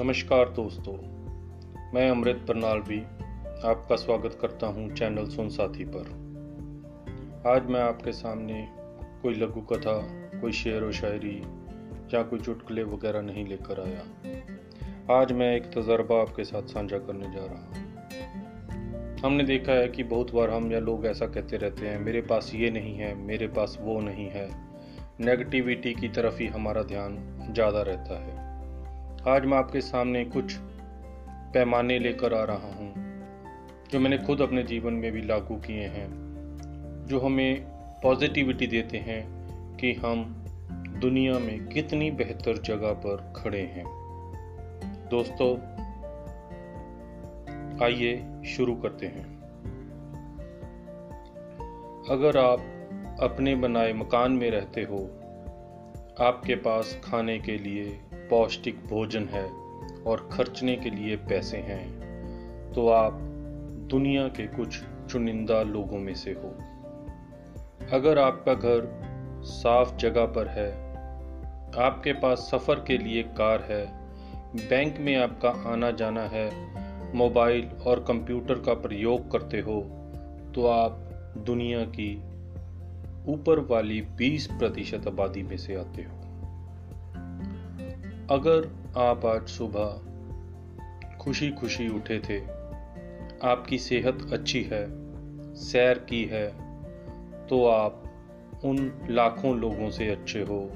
नमस्कार 0.00 0.48
दोस्तों, 0.48 0.92
मैं 1.94 2.10
अमृत 2.10 2.44
परनालवी 2.48 2.98
आपका 3.64 3.96
स्वागत 3.96 4.38
करता 4.40 4.66
हूँ 4.66 4.94
चैनल 4.94 5.28
सुन 5.28 5.48
साथी 5.48 5.84
पर। 5.84 6.08
आज 7.48 7.66
मैं 7.66 7.80
आपके 7.80 8.12
सामने 8.12 8.68
कोई 9.22 9.34
लघु 9.34 9.60
कथा, 9.60 9.94
कोई 10.40 10.52
शेर 10.52 10.84
व 10.84 10.92
शायरी 10.92 11.42
या 12.14 12.22
कोई 12.22 12.38
चुटकुले 12.38 12.82
वगैरह 12.82 13.22
नहीं 13.22 13.46
लेकर 13.46 13.80
आया। 13.80 15.20
आज 15.20 15.32
मैं 15.32 15.56
एक 15.56 15.62
तजर्बा 15.62 16.20
आपके 16.20 16.44
साथ 16.44 16.62
साझा 16.62 16.98
करने 16.98 17.32
जा 17.32 17.44
रहा 17.44 17.64
हूँ। 17.64 19.20
हमने 19.22 19.44
देखा 19.44 19.72
है 19.72 19.88
कि 19.88 20.02
बहुत 20.02 20.34
बार 20.34 20.50
हम 20.50 20.72
या 20.72 20.78
लोग 20.78 21.06
ऐसा 21.06 21.26
कहते 21.26 21.56
रहते 21.56 21.86
हैं, 21.86 21.98
मेरे 21.98 22.20
पास 22.20 22.52
ये 22.54 22.70
नहीं 22.70 22.96
है, 22.96 23.14
मेरे 23.14 23.48
पास 23.48 23.78
वो 23.80 24.00
नहीं 24.00 24.28
है। 24.28 24.48
नेगेटिविटी 25.20 25.94
की 25.94 26.08
तरफ़ 26.08 26.38
ही 26.38 26.46
हमारा 26.46 26.82
ध्यान 26.82 27.18
ज़्यादा 27.54 27.82
रहता 27.82 28.24
है। 28.24 28.45
आज 29.28 29.44
मैं 29.44 29.58
आपके 29.58 29.80
सामने 29.80 30.24
कुछ 30.24 30.56
पैमाने 31.28 31.98
लेकर 31.98 32.34
आ 32.34 32.44
रहा 32.44 32.74
हूँ, 32.74 32.94
जो 33.92 34.00
मैंने 34.00 34.18
खुद 34.18 34.40
अपने 34.40 34.62
जीवन 34.62 34.92
में 34.92 35.12
भी 35.12 35.22
लागू 35.22 35.56
किए 35.56 35.86
हैं, 35.86 36.08
जो 37.08 37.20
हमें 37.20 37.60
पॉजिटिविटी 38.02 38.66
देते 38.66 38.98
हैं 38.98 39.26
कि 39.76 39.92
हम 39.92 40.44
दुनिया 41.00 41.38
में 41.38 41.66
कितनी 41.66 42.10
बेहतर 42.10 42.62
जगह 42.62 42.92
पर 42.92 43.32
खड़े 43.36 43.60
हैं। 43.60 43.84
दोस्तों, 45.10 45.56
आइए 47.84 48.26
शुरू 48.46 48.76
करते 48.76 49.06
हैं। 49.06 49.42
अगर 52.10 52.36
आप 52.36 52.60
अपने 53.22 53.54
बनाए 53.54 53.92
मकान 53.92 54.32
में 54.32 54.50
रहते 54.50 54.80
हो, 54.80 54.98
आपके 56.20 56.54
पास 56.54 57.00
खाने 57.04 57.38
के 57.38 57.58
लिए 57.58 58.00
पौष्टिक 58.30 58.84
भोजन 58.86 59.24
है 59.24 59.48
और 60.06 60.28
खर्चने 60.32 60.76
के 60.76 60.90
लिए 60.90 61.16
पैसे 61.16 61.56
हैं। 61.56 62.72
तो 62.72 62.88
आप 62.88 63.18
दुनिया 63.90 64.28
के 64.28 64.46
कुछ 64.46 64.80
चुनिंदा 65.10 65.62
लोगों 65.62 65.98
में 65.98 66.14
से 66.14 66.30
हो। 66.32 66.54
अगर 67.92 68.18
आपका 68.18 68.54
घर 68.54 68.88
साफ़ 69.42 69.96
जगह 69.96 70.26
पर 70.26 70.48
है, 70.48 70.70
आपके 71.78 72.12
पास 72.12 72.48
सफ़र 72.52 72.74
के 72.74 72.98
लिए 72.98 73.22
कार 73.22 73.62
है, 73.62 73.86
बैंक 74.56 74.98
में 74.98 75.16
आपका 75.16 75.50
आना 75.72 75.90
जाना 75.90 76.22
है, 76.22 76.50
मोबाइल 77.14 77.68
और 77.86 78.04
कंप्यूटर 78.08 78.54
का 78.54 78.74
प्रयोग 78.74 79.30
करते 79.30 79.60
हो 79.60 79.80
तो 80.54 80.66
आप 80.66 81.02
दुनिया 81.38 81.84
की 81.84 82.16
ऊपर 83.28 83.66
वाली 83.70 84.00
20 84.16 84.46
प्रतिशत 84.46 85.06
आबादी 85.06 85.42
में 85.42 85.56
से 85.56 85.74
आते 85.74 86.02
हो। 86.02 86.25
अगर 88.30 88.70
आप 88.96 89.26
आज 89.26 89.48
सुबह 89.48 90.00
खुशी 91.18 91.50
खुशी 91.50 91.88
उठे 91.88 92.18
थे, 92.18 92.38
आपकी 93.48 93.78
सेहत 93.78 94.30
अच्छी 94.32 94.62
है, 94.62 94.86
सैर 95.54 95.98
की 95.98 96.24
है 96.24 96.48
तो 97.46 97.66
आप 97.66 98.02
उन 98.64 99.06
लाखों 99.10 99.58
लोगों 99.58 99.90
से 99.90 100.08
अच्छे 100.08 100.42
हो 100.42 100.70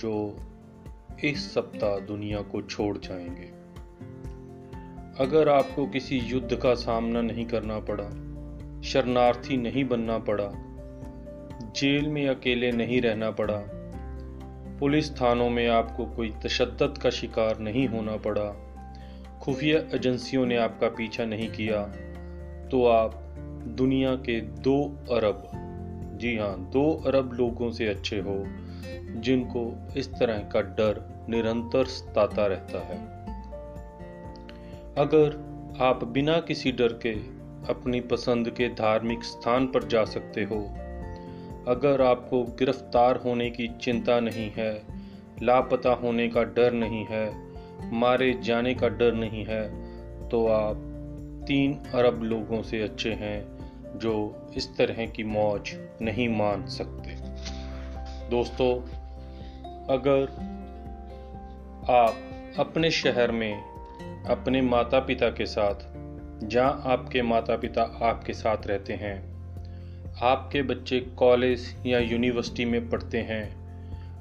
जो 0.00 0.36
इस 1.24 1.54
सप्ताह 1.54 1.98
दुनिया 1.98 2.40
को 2.42 2.62
छोड़ 2.62 2.98
जाएँगे। 2.98 3.50
अगर 5.24 5.48
आपको 5.48 5.86
किसी 5.86 6.18
युद्ध 6.18 6.56
का 6.56 6.74
सामना 6.74 7.20
नहीं 7.20 7.46
करना 7.46 7.78
पड़ा, 7.78 8.08
शरणार्थी 8.82 9.56
नहीं 9.56 9.84
बनना 9.84 10.18
पड़ा, 10.18 10.50
जेल 11.70 12.08
में 12.08 12.28
अकेले 12.28 12.72
नहीं 12.72 13.00
रहना 13.00 13.30
पड़ा 13.30 13.81
पुलिस 14.82 15.16
थानों 15.16 15.50
में 15.50 15.68
आपको 15.68 16.06
कोई 16.06 16.34
तशद 16.44 16.94
का 17.02 17.10
शिकार 17.10 17.58
नहीं 17.58 17.88
होना 17.88 18.16
पड़ा। 18.16 18.56
खुफिया 19.42 19.96
एजेंसियों 19.96 20.46
ने 20.46 20.56
आपका 20.56 20.88
पीछा 20.88 21.24
नहीं 21.24 21.48
किया। 21.48 21.82
तो 22.68 22.86
आप 22.86 23.14
दुनिया 23.66 24.14
के 24.14 24.40
दो 24.40 24.98
अरब, 25.10 25.50
जी 26.20 26.36
हाँ 26.36 26.70
दो 26.72 27.02
अरब 27.06 27.32
लोगों 27.32 27.70
से 27.70 27.86
अच्छे 27.86 28.18
हो, 28.20 28.44
जिनको 29.20 29.88
इस 29.96 30.08
तरह 30.08 30.38
का 30.38 30.60
डर 30.60 31.24
निरंतर 31.28 31.84
सताता 31.84 32.46
रहता 32.46 32.78
है। 32.78 32.96
अगर 34.98 35.44
आप 35.80 36.04
बिना 36.04 36.40
किसी 36.40 36.72
डर 36.72 36.92
के 36.92 37.12
अपनी 37.72 38.00
पसंद 38.00 38.50
के 38.50 38.68
धार्मिक 38.68 39.24
स्थान 39.24 39.66
पर 39.66 39.84
जा 39.84 40.04
सकते 40.04 40.42
हो 40.44 40.76
अगर 41.68 42.02
आपको 42.02 42.42
गिरफ़्तार 42.44 43.16
होने 43.16 43.50
की 43.50 43.68
चिंता 43.80 44.20
नहीं 44.20 44.50
है, 44.50 44.82
लापता 45.42 45.90
होने 45.90 46.28
का 46.28 46.42
डर 46.44 46.72
नहीं 46.72 47.06
है, 47.10 47.32
मारे 47.92 48.32
जाने 48.42 48.74
का 48.74 48.88
डर 48.88 49.12
नहीं 49.12 49.44
है 49.44 49.68
तो 50.28 50.46
आप 50.46 50.76
तीन 51.48 51.74
अरब 51.74 52.22
लोगों 52.22 52.62
से 52.62 52.82
अच्छे 52.82 53.12
हैं 53.12 53.98
जो 53.98 54.14
इस 54.56 54.76
तरह 54.76 55.06
की 55.06 55.24
मौज 55.24 55.74
नहीं 56.02 56.28
मान 56.28 56.66
सकते। 56.66 57.16
दोस्तों, 58.30 58.74
अगर 59.88 60.22
आप 61.90 62.14
अपने 62.58 62.90
शहर 62.90 63.32
में 63.32 63.62
अपने 64.24 64.62
माता 64.62 65.00
पिता 65.00 65.28
के 65.28 65.46
साथ, 65.46 65.74
जहाँ 66.46 66.82
आपके 66.86 67.22
माता 67.22 67.56
पिता 67.56 67.82
आपके 67.82 68.32
साथ 68.32 68.66
रहते 68.66 68.92
हैं 68.92 69.31
आपके 70.22 70.60
बच्चे 70.62 70.98
कॉलेज 71.18 71.64
या 71.86 71.98
यूनिवर्सिटी 71.98 72.64
में 72.64 72.88
पढ़ते 72.90 73.20
हैं, 73.20 73.44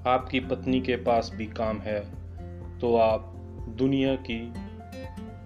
आपकी 0.07 0.39
पत्नी 0.39 0.79
के 0.81 0.95
पास 0.95 1.31
भी 1.35 1.45
काम 1.47 1.79
है 1.79 1.99
तो 2.79 2.95
आप 2.97 3.27
दुनिया 3.77 4.15
की 4.21 4.39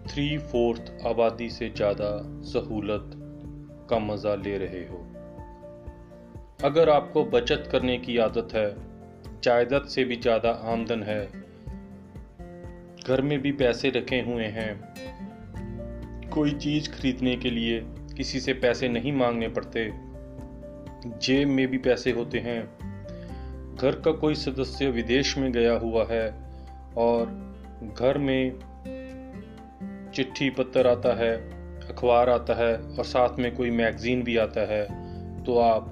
थ्री 0.08 0.38
फोर्थ 0.38 0.92
आबादी 1.08 1.50
से 1.50 1.70
ज़्यादा 1.70 2.12
सहूलत 2.44 3.12
का 3.90 4.00
मज़ा 4.00 4.36
ले 4.36 4.58
रहे 4.58 4.86
हो। 4.88 5.02
अगर 6.64 6.90
आपको 6.90 7.24
बचत 7.26 7.68
करने 7.72 7.98
की 7.98 8.18
आदत 8.18 8.54
है, 8.54 8.70
जायदाद 9.44 9.88
से 9.88 10.04
भी 10.04 10.16
ज़्यादा 10.16 10.52
आमदन 10.66 11.04
है, 11.04 11.26
घर 13.08 13.22
में 13.22 13.38
भी 13.42 13.52
पैसे 13.54 13.90
रखे 13.90 14.22
हुए 14.22 14.46
हैं, 14.54 14.72
कोई 16.30 16.52
चीज़ 16.58 16.90
खरीदने 16.92 17.36
के 17.36 17.50
लिए 17.50 17.80
किसी 18.18 18.40
से 18.40 18.54
पैसे 18.56 18.90
नहीं 18.90 19.14
मांगने 19.14 19.48
पड़ते 19.50 19.90
जेब 21.06 21.48
में 21.48 21.68
भी 21.68 21.78
पैसे 21.78 22.12
होते 22.12 22.40
हैं। 22.40 22.62
घर 23.76 24.00
का 24.00 24.12
कोई 24.12 24.36
सदस्य 24.36 24.90
विदेश 24.90 25.38
में 25.38 25.52
गया 25.52 25.74
हुआ 25.74 26.06
है 26.06 26.30
और 26.98 27.26
घर 28.00 28.18
में 28.18 28.60
चिट्ठी 30.16 30.50
पत्र 30.50 30.88
आता 30.88 31.14
है, 31.16 31.36
अखबार 31.90 32.30
आता 32.30 32.54
है 32.54 32.78
और 32.78 33.04
साथ 33.04 33.40
में 33.40 33.56
कोई 33.56 33.72
मैगजीन 33.72 34.24
भी 34.24 34.38
आता 34.38 34.62
है 34.62 34.84
तो 35.44 35.58
आप 35.60 35.92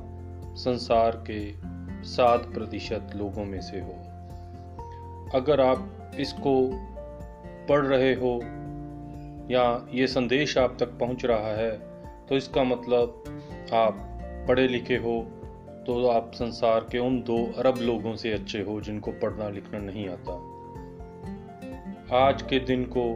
संसार 0.57 1.24
के 1.30 1.40
सात 2.03 2.45
प्रतिशत 2.45 3.12
लोगों 3.16 3.45
में 3.45 3.62
से 3.62 3.80
हो। 3.80 3.94
अगर 5.35 5.62
आप 5.62 6.12
इसको 6.19 6.56
पढ़ 7.69 7.85
रहे 7.85 8.13
हो 8.13 8.40
या 9.51 9.88
ये 9.94 10.07
संदेश 10.07 10.57
आप 10.57 10.78
तक 10.80 10.97
पहुँच 11.00 11.25
रहा 11.25 11.56
है 11.56 11.72
तो 12.30 12.38
इसका 12.38 12.63
मतलब 12.63 13.24
आप 13.74 14.09
पढ़े 14.47 14.67
लिखे 14.67 14.95
हो 14.95 15.21
तो 15.87 16.07
आप 16.07 16.31
संसार 16.35 16.79
के 16.91 16.99
उन 16.99 17.19
दो 17.21 17.53
अरब 17.57 17.77
लोगों 17.77 18.15
से 18.15 18.31
अच्छे 18.31 18.61
हो 18.61 18.81
जिनको 18.81 19.11
पढ़ना 19.11 19.49
लिखना 19.49 19.79
नहीं 19.79 20.07
आता। 20.09 20.33
आज 22.17 22.41
के 22.41 22.59
दिन 22.59 22.83
को 22.85 23.13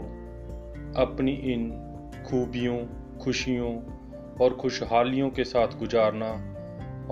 अपनी 1.01 1.31
इन 1.31 1.69
खूबियों, 2.27 2.77
खुशियों 3.19 3.75
और 4.41 4.55
खुशहालियों 4.55 5.29
के 5.29 5.43
साथ 5.43 5.67
गुजारना 5.67 6.31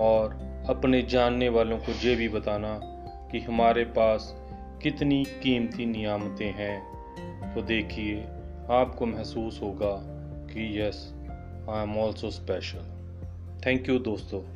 और 0.02 0.34
अपने 0.68 1.02
जानने 1.02 1.48
वालों 1.48 1.78
को 1.78 1.92
ये 1.92 2.16
भी 2.16 2.28
बताना 2.28 2.80
कि 3.32 3.40
हमारे 3.40 3.84
पास 3.84 4.34
कितनी 4.82 5.24
कीमती 5.24 5.86
नियामतें 5.86 6.52
हैं। 6.52 7.54
तो 7.54 7.62
देखिए, 7.62 8.20
आपको 8.70 9.06
महसूस 9.06 9.60
होगा 9.62 9.96
कि 10.52 10.80
yes 10.80 11.14
I 11.70 11.82
am 11.82 11.96
also 11.98 12.30
special 12.30 12.95
thank 13.66 13.88
you 13.88 13.98
दोस्तों। 13.98 14.55